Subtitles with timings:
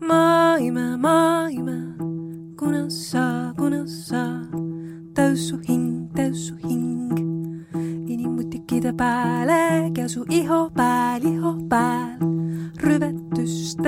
[0.00, 1.96] maailma, maailma,
[2.56, 4.40] kuna sa, kuna sa,
[5.14, 7.12] täys su hing, täys su hing.
[8.08, 12.18] inimmutikide pääle, käsu iho pääl, iho pääl,
[12.80, 13.82] rüvetust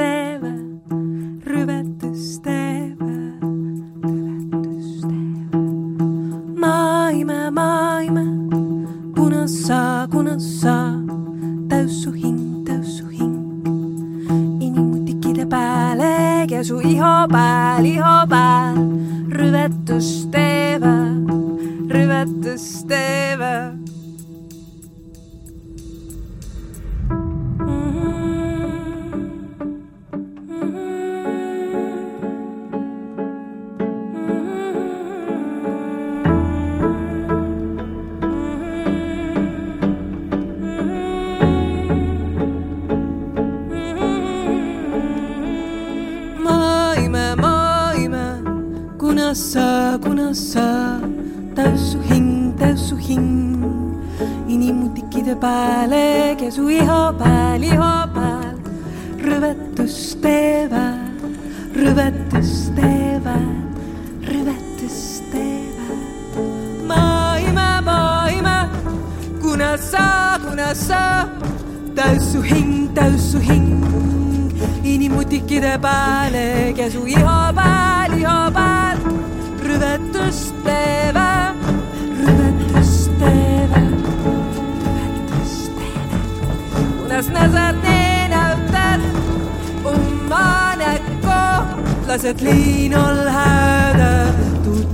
[92.18, 94.10] lased liinal hääda,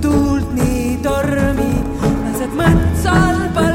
[0.03, 1.71] tuult nii tormi,
[2.27, 3.74] lased mõts all palli.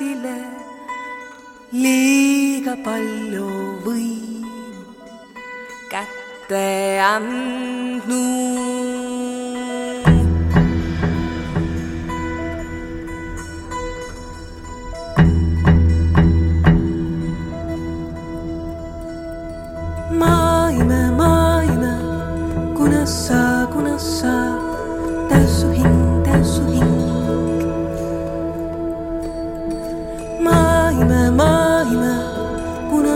[0.00, 0.36] esile
[1.82, 3.48] liiga palju
[3.84, 4.48] võim
[5.92, 6.64] kätte
[7.12, 7.49] anda.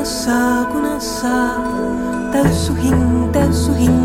[0.05, 1.57] Kuna sa, kuna sa,
[2.31, 4.05] täis su hing, täis su hing.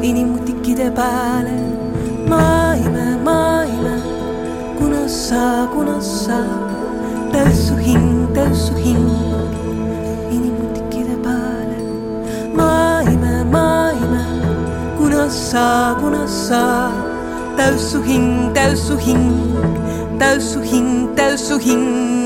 [0.00, 1.58] inimmutikide pääle,
[2.28, 3.96] maailma, maailma,
[4.78, 6.38] kuna sa, kuna sa,
[7.32, 9.10] täis su hing, täis su hing
[10.30, 11.82] inimmutikide pääle.
[12.54, 14.22] maailma, maailma,
[14.98, 16.92] kuna sa, kuna sa,
[17.56, 19.34] täis su hing, täis su hing,
[20.18, 22.25] täis su hing, täis su hing.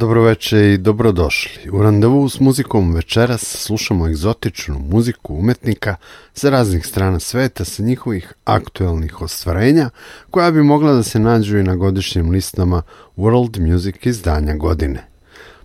[0.00, 1.70] Dobroveče i dobrodošli.
[1.70, 5.96] U randevu s muzikom večeras slušamo egzotičnu muziku umetnika
[6.32, 9.90] sa raznih strana sveta sa njihovih aktuelnih ostvarenja
[10.30, 12.82] koja bi mogla da se nađu i na godišnjim listama
[13.16, 15.06] World Music izdanja godine.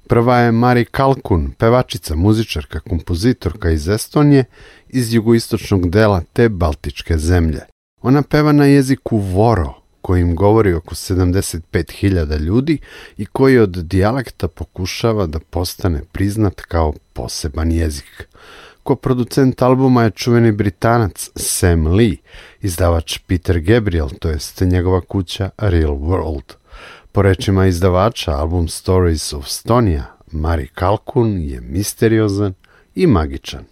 [0.08, 4.46] Prva je Mari Kalkun, pevačica, muzičarka, kompozitorka iz Estonije
[4.90, 7.62] iz jugoistočnog dela te baltičke zemlje.
[8.02, 12.78] Ona peva na jeziku Voro, kojim govori oko 75.000 ljudi
[13.18, 18.28] i koji od dijalekta pokušava da postane priznat kao poseban jezik.
[18.84, 22.18] Ko producent albuma je čuveni britanac Sam Lee,
[22.62, 26.54] izdavač Peter Gabriel, to jest njegova kuća Real World.
[27.12, 32.54] Po rečima izdavača, album Stories of Stonia, Mari Kalkun je misteriozan
[32.96, 33.66] i magičan.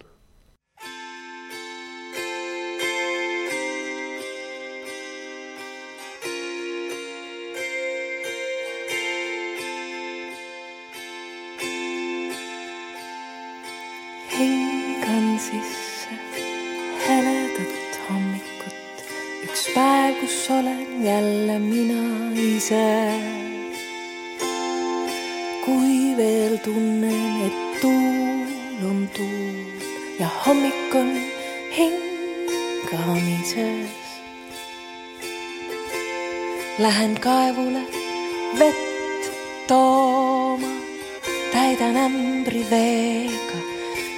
[21.14, 22.90] jälle mina ise.
[25.66, 28.50] kui veel tunnen, et tuul
[28.90, 29.58] on tuul
[30.20, 31.12] ja hommik on
[31.78, 32.92] hingamises.
[36.80, 37.84] Lähen kaevule
[38.60, 39.24] vett
[39.68, 40.74] tooma,
[41.54, 43.60] täidan ämbri veega,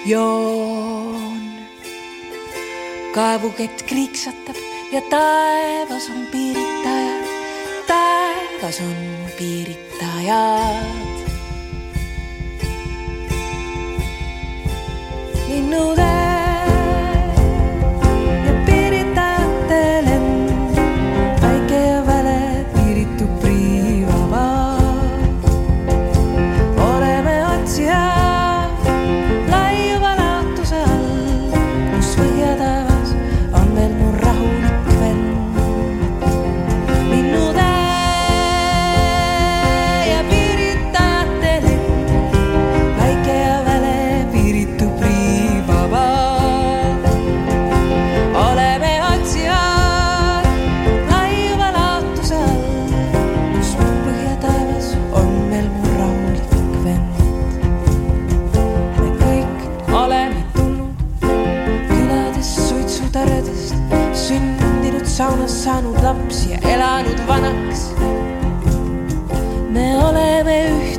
[0.05, 1.43] joon.
[3.13, 7.27] kaevukett kriiksatab ja taevas on piiritajad,
[7.87, 8.95] taevas on
[9.37, 10.75] piiritajad.
[15.47, 16.24] linnud ääres.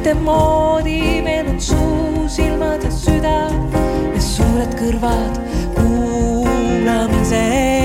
[0.06, 3.50] ühtemoodi, meil on suu, silmad ja süda
[4.14, 5.34] ja suured kõrvad
[5.74, 7.75] kuulamisel.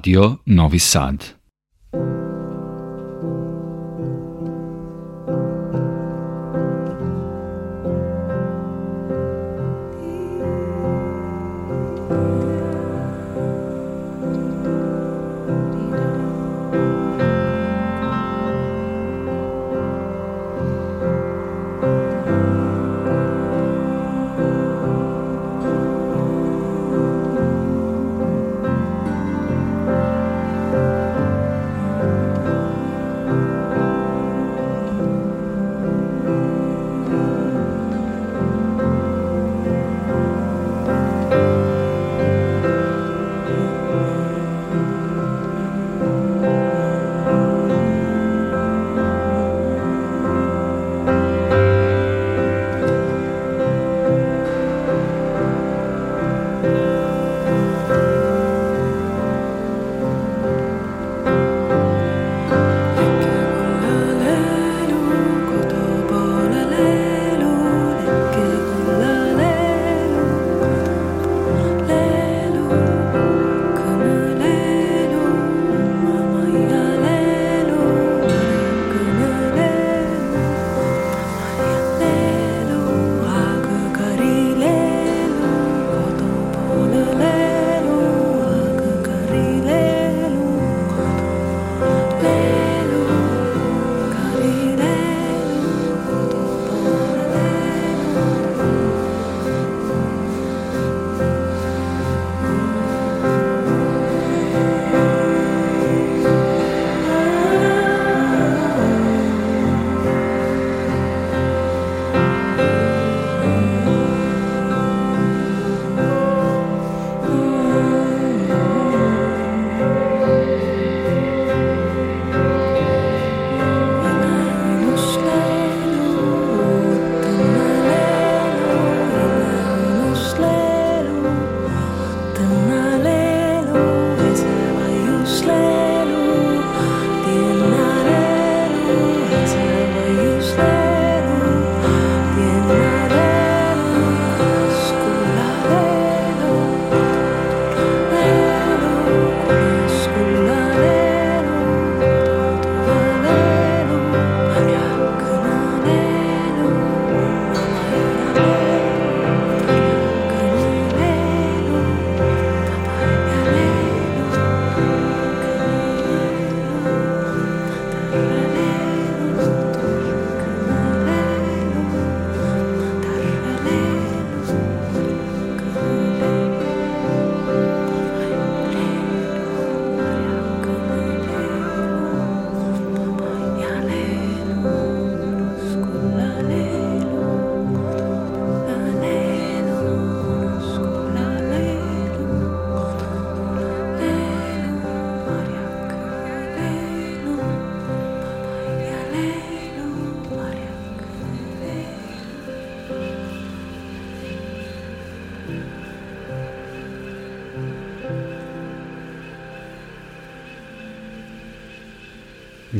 [0.00, 1.39] Radio Novi Sad.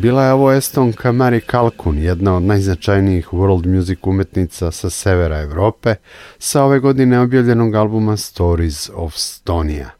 [0.01, 5.95] Bila je ovo estonka Mari Kalkun, jedna od najznačajnijih world music umetnica sa severa Evrope,
[6.39, 9.91] sa ove godine objavljenog albuma Stories of Stonia.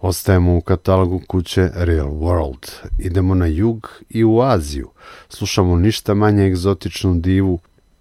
[0.00, 2.70] Ostajemo u katalogu kuće Real World.
[2.98, 4.88] Idemo na jug i u Aziju.
[5.28, 7.58] Slušamo ništa manje egzotičnu divu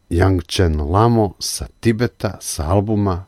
[0.10, 3.26] Yang Chen Lamo sa Tibeta sa albuma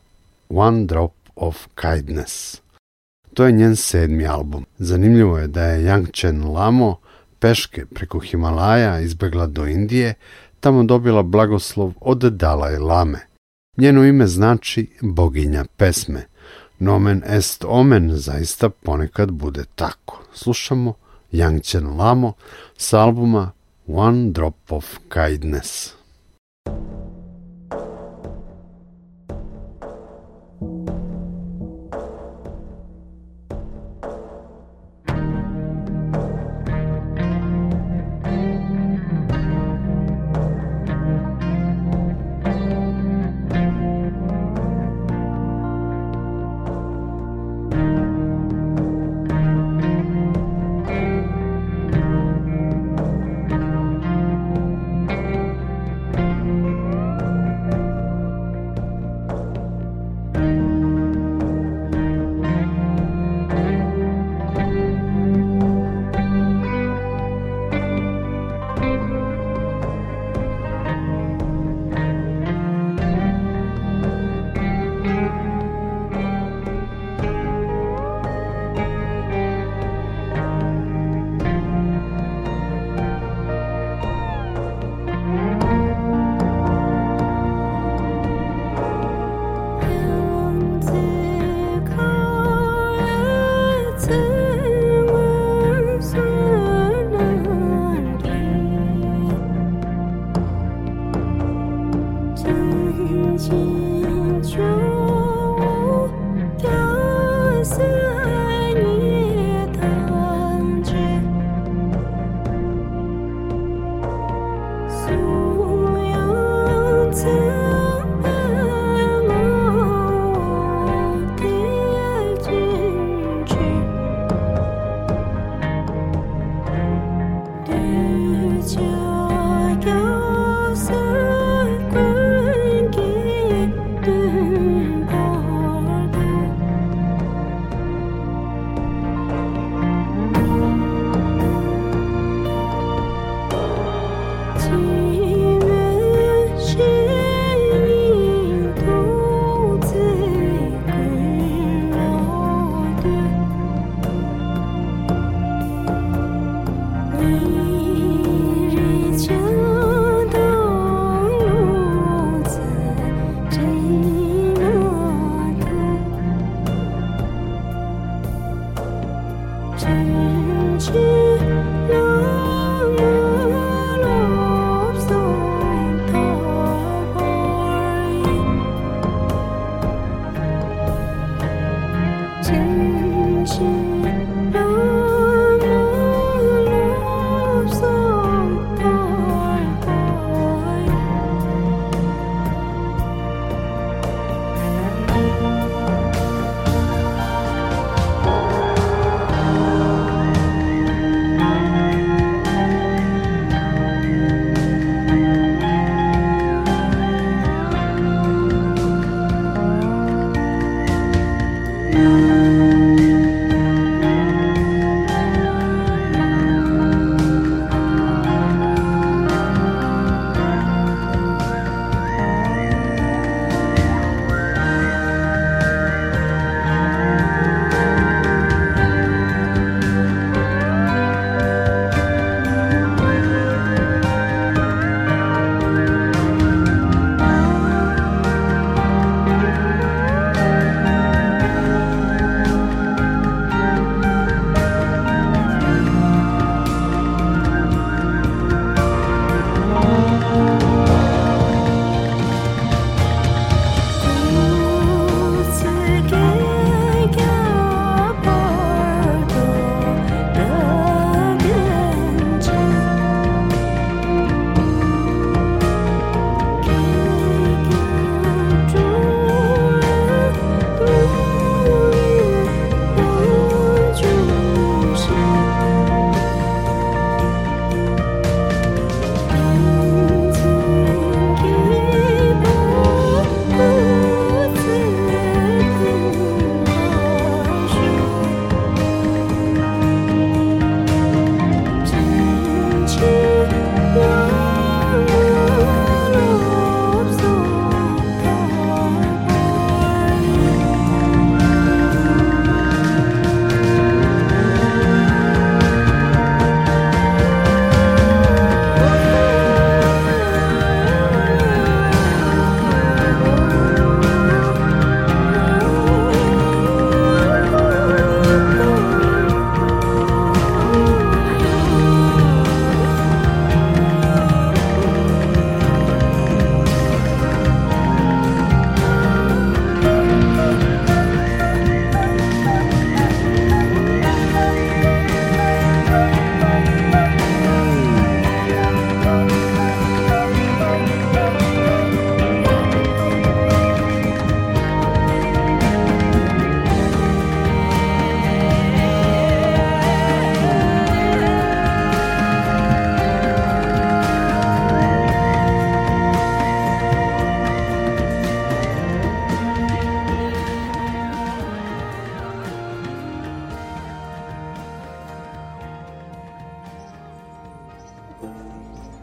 [0.48, 2.60] One Drop of Kindness.
[3.34, 4.66] To je njen sedmi album.
[4.78, 7.01] Zanimljivo je da je Yang Chen Lamo
[7.42, 10.14] peške preko Himalaja izbegla do Indije,
[10.60, 13.20] tamo dobila blagoslov od Dalaj Lame.
[13.76, 16.26] Njeno ime znači boginja pesme.
[16.78, 20.22] Nomen est omen zaista ponekad bude tako.
[20.34, 20.94] Slušamo
[21.32, 22.32] Yang Chen Lamo
[22.76, 23.50] s albuma
[23.86, 26.01] One Drop of Kindness.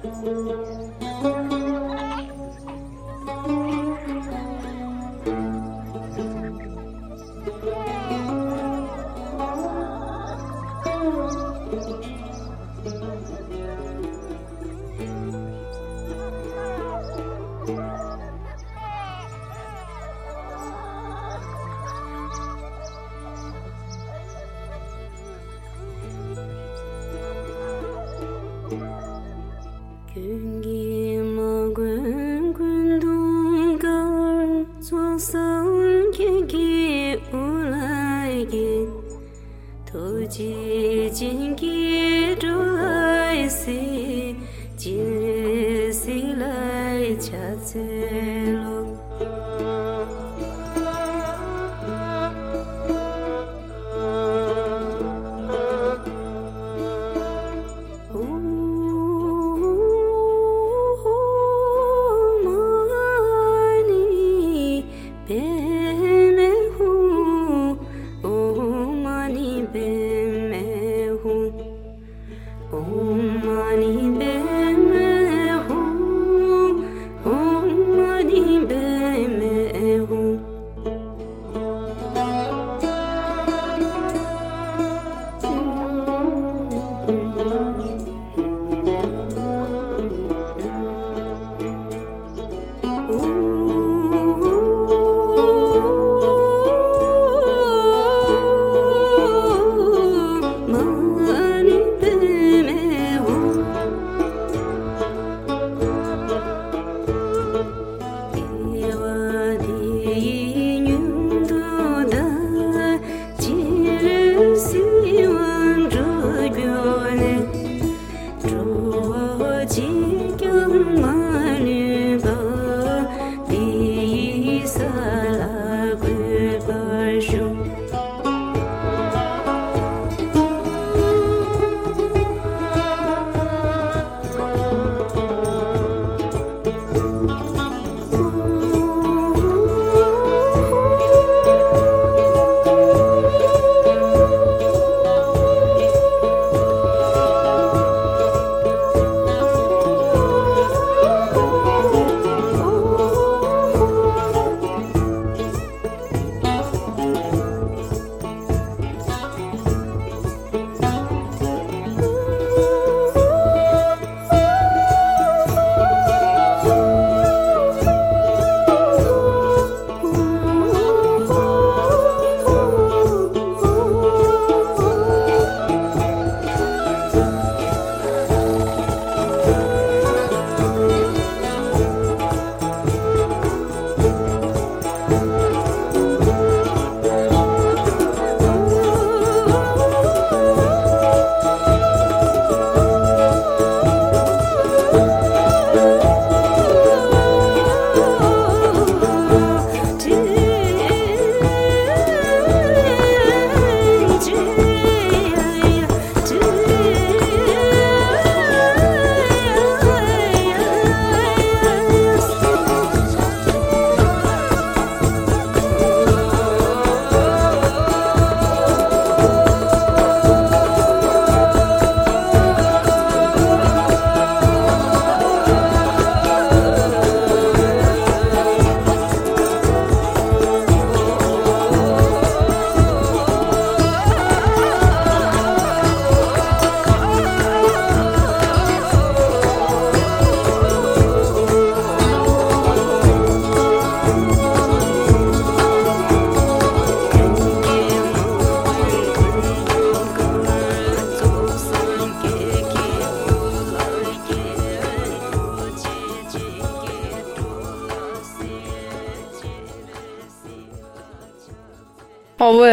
[0.02, 1.59] Ovo je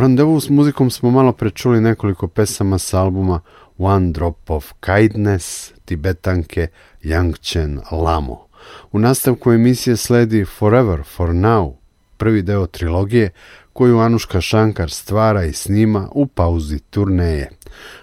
[0.00, 3.40] Randevu s muzikom smo malo prečuli nekoliko pesama s albuma
[3.78, 6.68] One Drop of Kindness, Tibetanke,
[7.02, 8.46] Yangchen, Lamo.
[8.92, 11.72] U nastavku emisije sledi Forever for Now,
[12.16, 13.30] prvi deo trilogije
[13.72, 17.50] koju Anuška Šankar stvara i snima u pauzi turneje.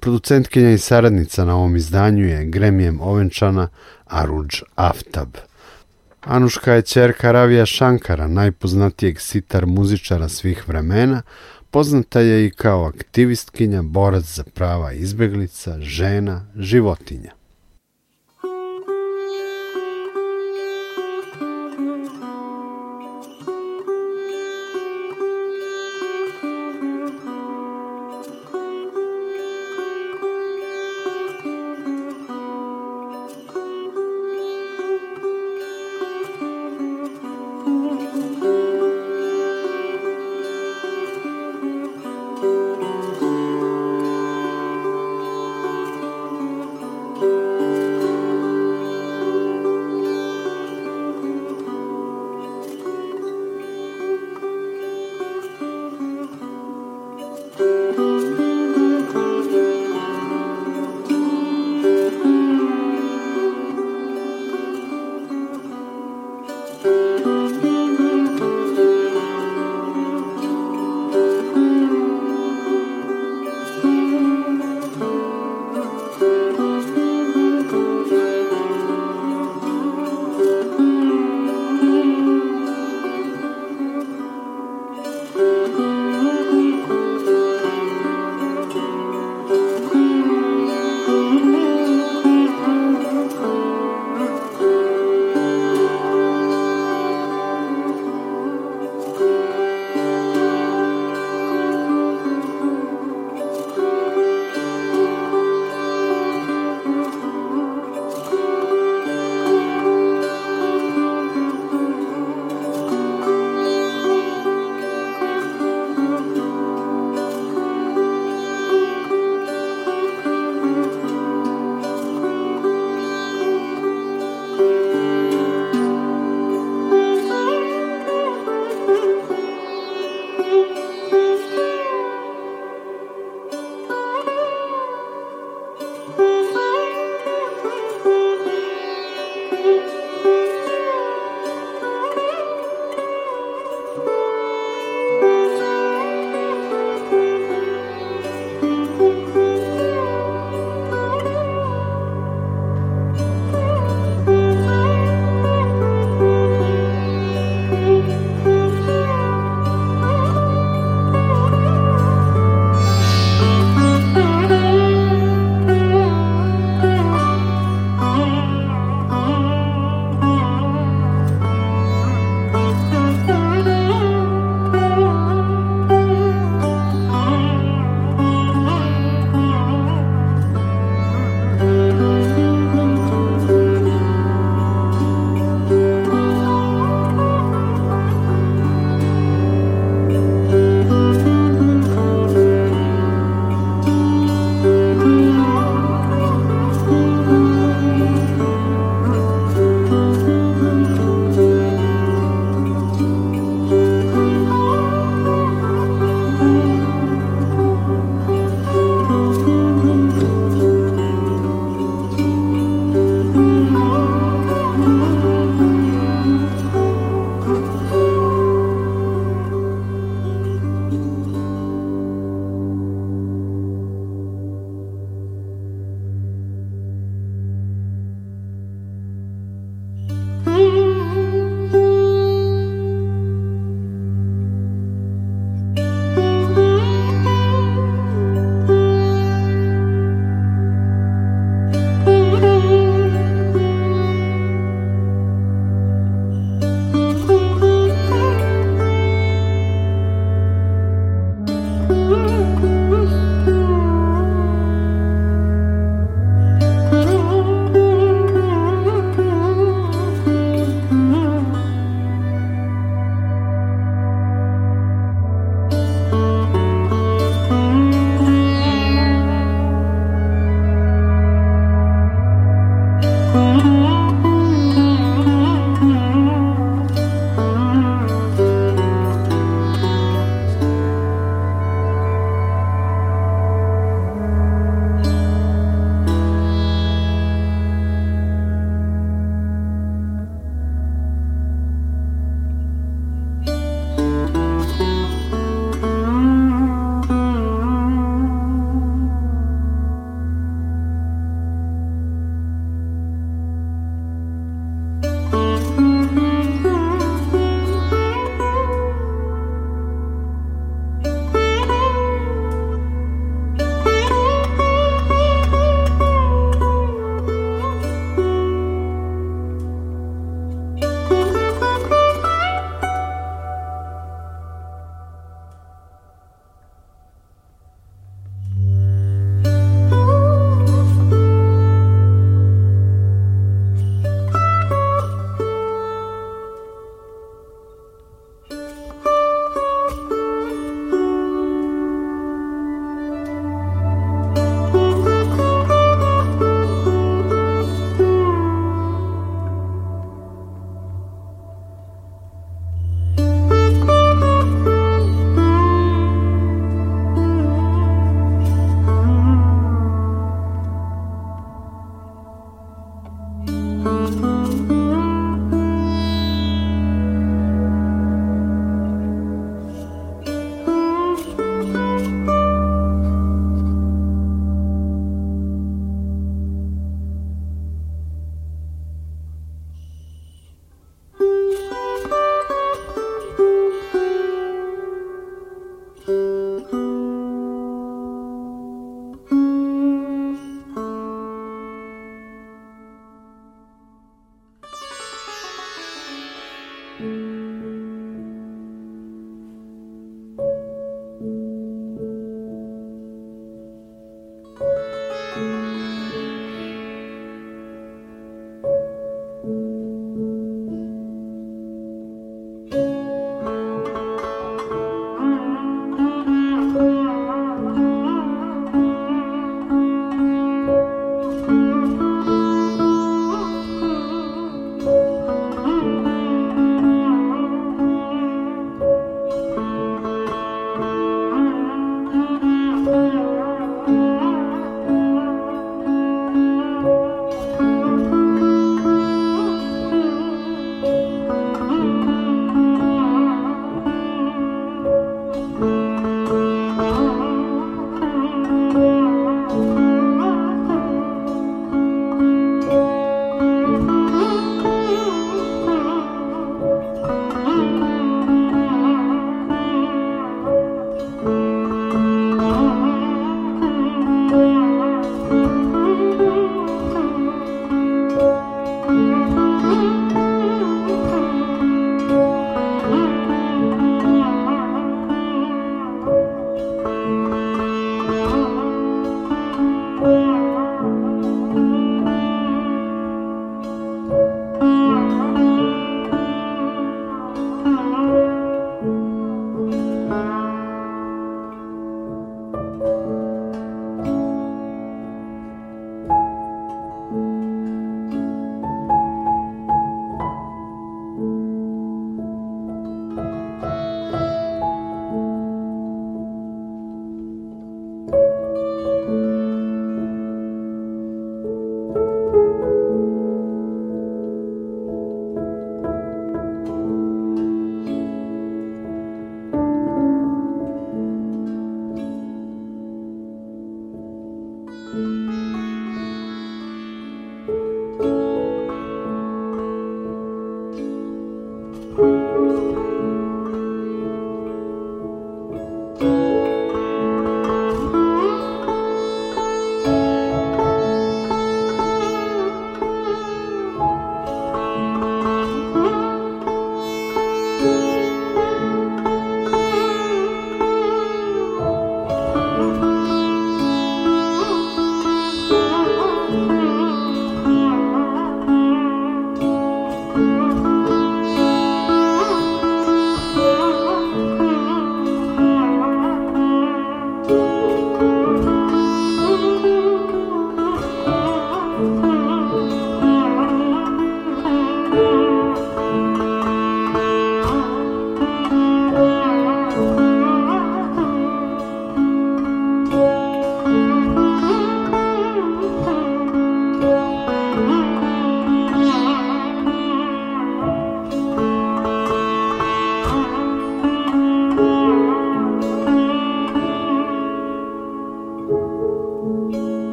[0.00, 3.68] Producentkinja i saradnica na ovom izdanju je Gremijem ovenčana
[4.06, 5.28] Aruđ Aftab.
[6.20, 11.22] Anuška je čerka Ravija Šankara, najpoznatijeg sitar muzičara svih vremena,
[11.76, 17.32] poznata je i kao aktivistkinja, borac za prava izbeglica, žena, životinja.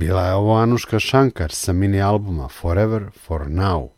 [0.00, 3.88] Bila je ovo Anuška Shankar sa mini albuma Forever for Now.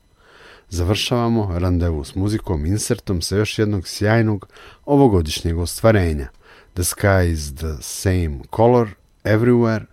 [0.68, 4.48] Završavamo randevu s muzikom insertom sa još jednog sjajnog
[4.86, 6.28] ovogodišnjeg ostvarenja.
[6.74, 8.88] The sky is the same color
[9.24, 9.84] everywhere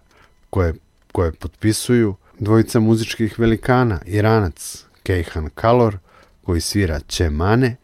[0.50, 0.74] koje,
[1.12, 5.98] koje potpisuju dvojica muzičkih velikana, Iranac Keihan Kalor
[6.46, 7.76] koji svira Čemane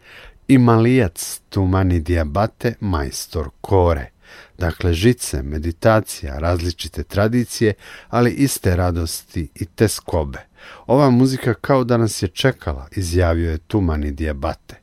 [0.48, 4.15] i Malijac Tumani Diabate majstor Kore.
[4.58, 7.74] Dakle, žice, meditacija, različite tradicije,
[8.10, 10.40] ali iste radosti i te skobe.
[10.88, 14.76] Ova muzika kao da nas je čekala, izjavio je Tumani Diabate.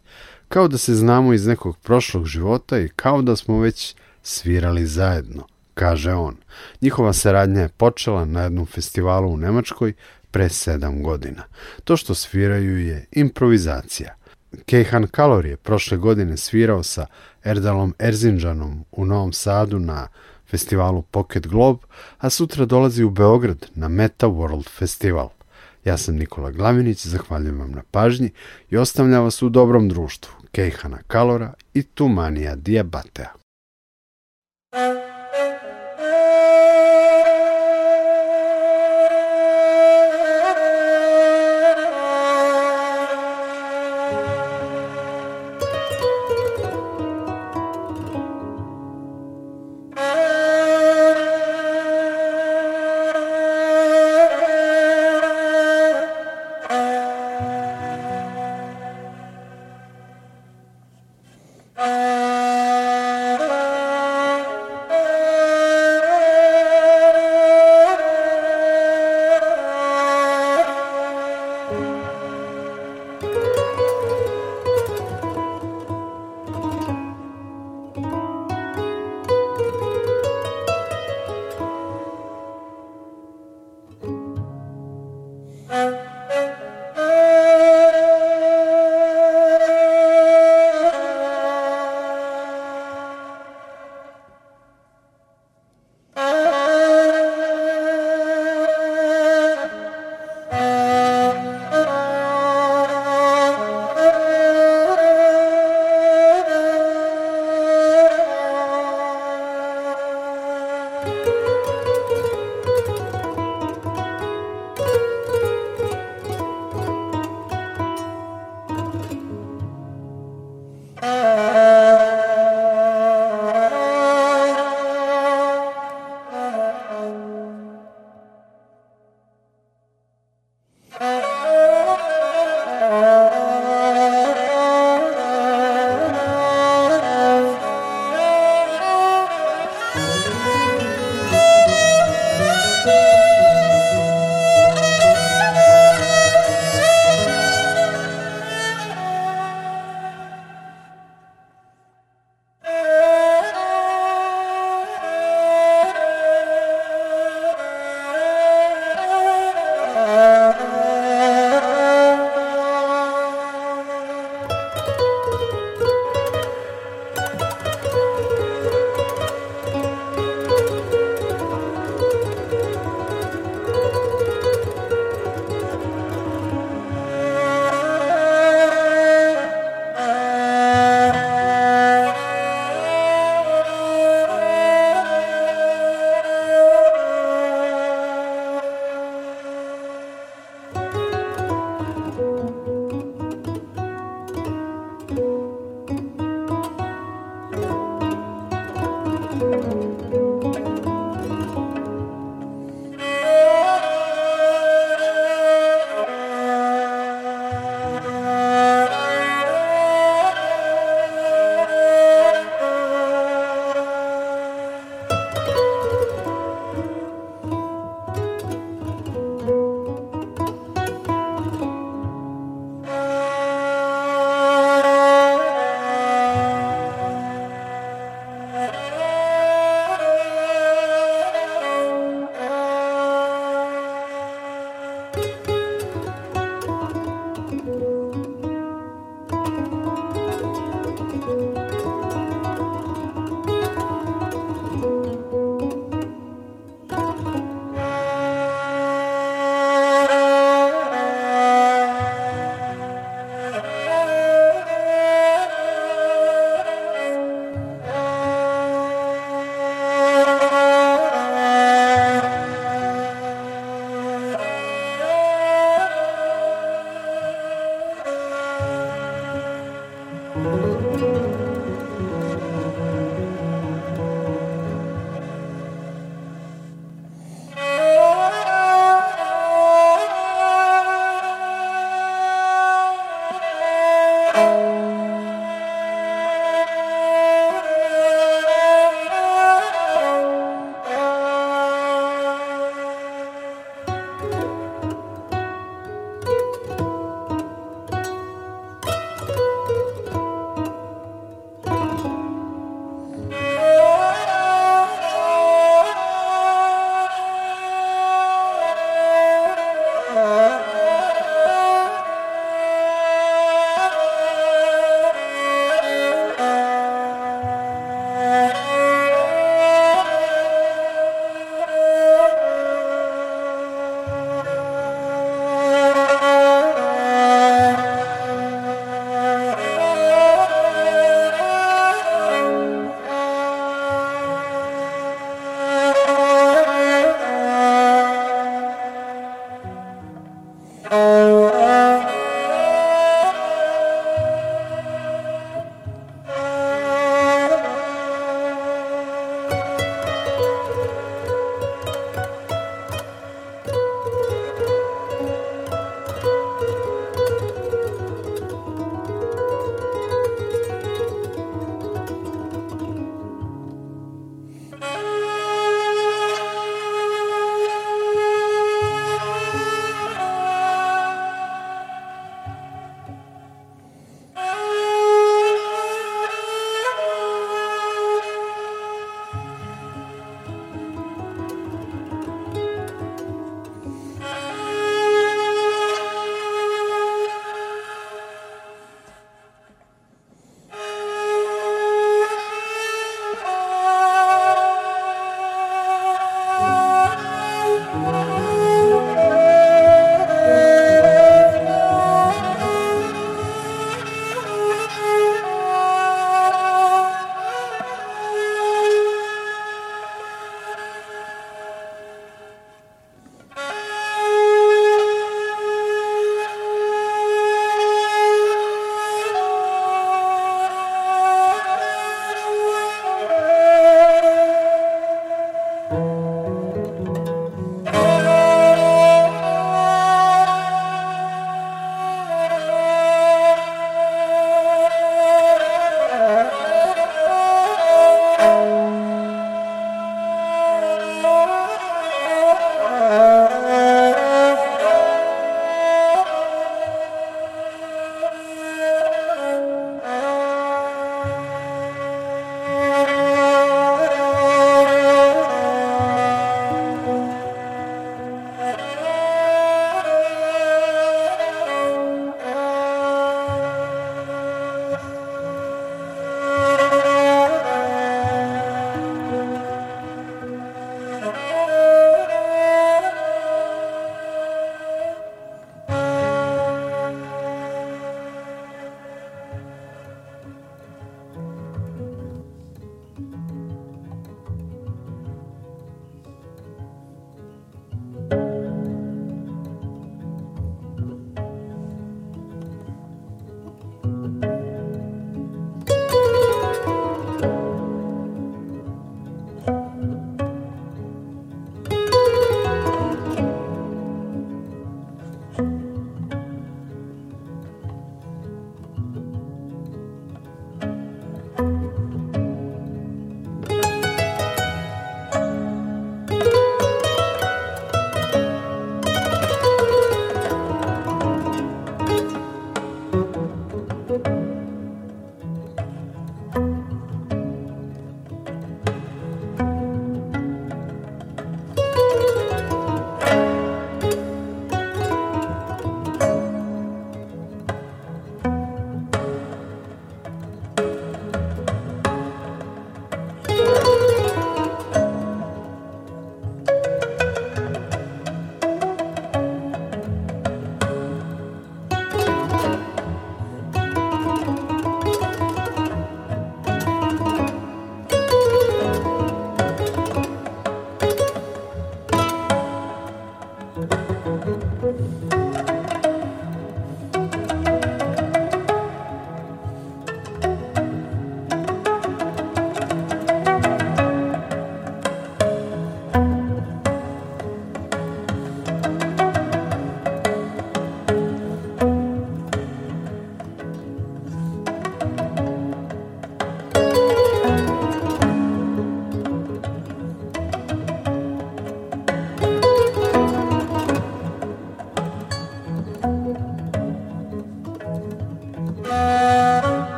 [0.49, 5.47] Kao da se znamo iz nekog prošlog života i kao da smo već svirali zajedno,
[5.75, 6.37] kaže on.
[6.81, 9.93] Njihova saradnja je počela na jednom festivalu u Nemačkoj
[10.31, 11.43] pre sedam godina.
[11.85, 14.15] To što sviraju je improvizacija.
[14.67, 17.07] Kejhan Kalor je prošle godine svirao sa
[17.45, 20.09] Erdalom Erzinđanom u Novom Sadu na
[20.47, 21.87] festivalu Pocket Globe,
[22.19, 25.29] a sutra dolazi u Beograd na Meta World Festival.
[25.85, 28.31] Ja sam Nikola Glavinić, zahvaljujem vam na pažnji
[28.71, 33.33] i ostavljam vas u dobrom društvu Kejhana Kalora i Tumanija Diabatea.